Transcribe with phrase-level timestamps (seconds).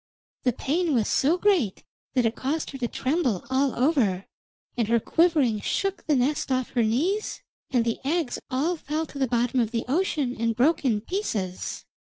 [0.41, 1.83] The pain was so great
[2.15, 4.25] that it caused her to tremble all over,
[4.75, 9.19] and her quivering shook the nest off her knees, and the eggs all fell to
[9.19, 11.85] the bottom of the ocean and broke in pieces.